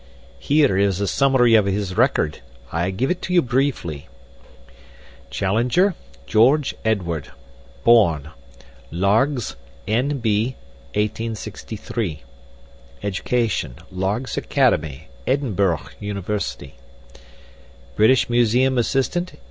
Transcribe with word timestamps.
"Here 0.39 0.77
is 0.79 0.99
a 0.99 1.05
summary 1.05 1.53
of 1.53 1.67
his 1.67 1.95
record. 1.95 2.39
I 2.71 2.89
give 2.89 3.11
it 3.11 3.29
you 3.29 3.43
briefly: 3.43 4.07
"'Challenger, 5.29 5.93
George 6.25 6.73
Edward. 6.83 7.29
Born: 7.83 8.31
Largs, 8.89 9.55
N. 9.87 10.17
B., 10.17 10.55
1863. 10.95 12.23
Educ.: 13.03 13.77
Largs 13.91 14.37
Academy; 14.37 15.07
Edinburgh 15.27 15.85
University. 15.99 16.73
British 17.95 18.27
Museum 18.27 18.79
Assistant, 18.79 19.33
1892. 19.33 19.37